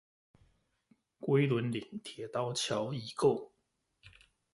[1.19, 3.51] 龜崙嶺鐵道橋遺構